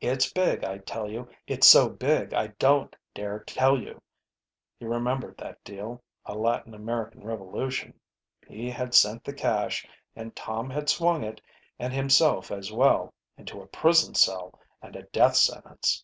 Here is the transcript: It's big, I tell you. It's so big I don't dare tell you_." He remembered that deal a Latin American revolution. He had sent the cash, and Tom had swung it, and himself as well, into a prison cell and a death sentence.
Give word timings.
It's 0.00 0.32
big, 0.32 0.64
I 0.64 0.78
tell 0.78 1.10
you. 1.10 1.28
It's 1.46 1.66
so 1.66 1.90
big 1.90 2.32
I 2.32 2.46
don't 2.58 2.96
dare 3.12 3.40
tell 3.40 3.76
you_." 3.76 4.00
He 4.78 4.86
remembered 4.86 5.36
that 5.36 5.62
deal 5.62 6.02
a 6.24 6.34
Latin 6.34 6.72
American 6.72 7.22
revolution. 7.22 7.92
He 8.48 8.70
had 8.70 8.94
sent 8.94 9.24
the 9.24 9.34
cash, 9.34 9.86
and 10.16 10.34
Tom 10.34 10.70
had 10.70 10.88
swung 10.88 11.22
it, 11.22 11.42
and 11.78 11.92
himself 11.92 12.50
as 12.50 12.72
well, 12.72 13.12
into 13.36 13.60
a 13.60 13.66
prison 13.66 14.14
cell 14.14 14.58
and 14.80 14.96
a 14.96 15.02
death 15.02 15.36
sentence. 15.36 16.02